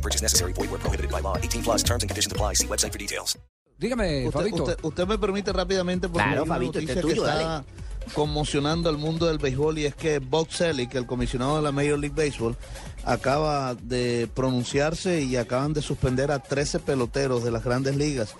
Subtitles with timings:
[0.00, 0.52] No purchase necessary.
[0.54, 1.36] Void where prohibited by law.
[1.36, 2.54] 18 plus terms and conditions apply.
[2.54, 3.36] See website for details.
[3.78, 4.62] Dígame, Usted, Fabito.
[4.64, 7.64] usted- usted me permite rápidamente porque Claro, hay una Fabito, noticia este es que está
[8.14, 11.98] conmocionando al mundo del béisbol y es que Bob Selleck, el comisionado de la Major
[11.98, 12.56] League Baseball,
[13.04, 18.34] acaba de pronunciarse y acaban de suspender a 13 peloteros de las grandes ligas.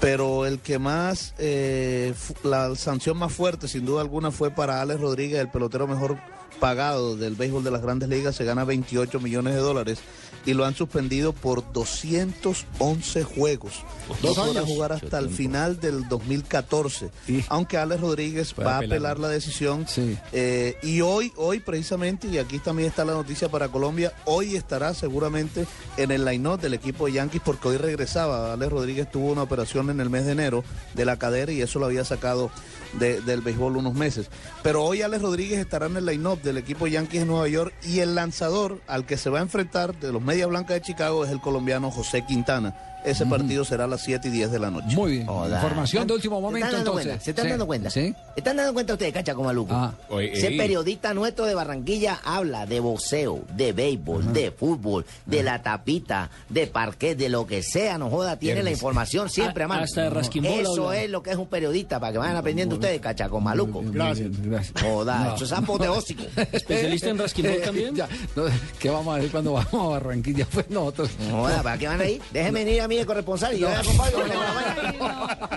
[0.00, 2.12] Pero el que más, eh,
[2.44, 6.18] la sanción más fuerte sin duda alguna fue para Alex Rodríguez, el pelotero mejor
[6.60, 9.98] pagado del béisbol de las grandes ligas, se gana 28 millones de dólares
[10.46, 13.82] y lo han suspendido por 211 juegos.
[14.22, 17.10] No podrá jugar hasta el final del 2014.
[17.26, 18.96] Y- Aunque Alex Rodríguez Puede va a apelar.
[18.96, 19.86] apelar la decisión.
[19.88, 20.16] Sí.
[20.32, 24.94] Eh, y hoy, hoy precisamente, y aquí también está la noticia para Colombia, hoy estará
[24.94, 25.66] seguramente
[25.96, 28.52] en el line-up del equipo de Yankees porque hoy regresaba.
[28.52, 31.78] Alex Rodríguez tuvo una operación en el mes de enero de la cadera y eso
[31.78, 32.50] lo había sacado
[32.94, 34.26] de- del béisbol unos meses.
[34.62, 38.00] Pero hoy Alex Rodríguez estará en el line-up del equipo Yankees de Nueva York y
[38.00, 41.30] el lanzador al que se va a enfrentar de los Media Blancas de Chicago es
[41.30, 42.74] el colombiano José Quintana.
[43.04, 44.96] Ese partido será a las 7 y 10 de la noche.
[44.96, 45.28] Muy bien.
[45.30, 47.06] Información de último ¿Se momento, están dando entonces.
[47.06, 47.24] cuenta?
[47.24, 47.48] ¿Se están Sí.
[47.50, 47.90] dando cuenta?
[47.90, 48.14] Sí.
[48.34, 49.74] ¿Están dando cuenta ustedes, cacha, como maluco?
[49.74, 49.94] Ah.
[50.20, 56.30] Ese periodista nuestro de Barranquilla habla de boxeo, de béisbol, de fútbol, de la tapita,
[56.48, 59.84] de parquet, de lo que sea, no joda, tiene la información siempre, A- hermano.
[59.84, 63.00] hasta de rasquimbola Eso es lo que es un periodista, para que vayan aprendiendo ustedes,
[63.00, 63.82] cacha, con maluco.
[63.84, 64.28] Gracias.
[64.42, 64.82] gracias.
[64.82, 65.34] Joda, No.
[65.36, 66.24] eso es apoteósico.
[66.52, 67.94] ¿Especialista en rasquimbol también?
[67.94, 68.44] Ya, no,
[68.78, 70.46] ¿Qué vamos a decir cuando vamos a Barranquilla?
[70.52, 71.10] Pues nosotros.
[71.30, 72.20] Joda, ¿para qué van ahí?
[72.32, 75.48] Déjenme venir a mí de corresponsal y yo voy a acompañar.